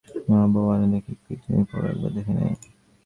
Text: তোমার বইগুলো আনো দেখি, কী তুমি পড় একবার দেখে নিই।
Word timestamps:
তোমার 0.15 0.47
বইগুলো 0.53 0.71
আনো 0.75 0.87
দেখি, 0.93 1.13
কী 1.23 1.33
তুমি 1.43 1.61
পড় 1.69 1.85
একবার 1.91 2.11
দেখে 2.15 2.33
নিই। 2.37 2.53